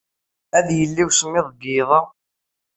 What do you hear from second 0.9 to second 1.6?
usemmiḍ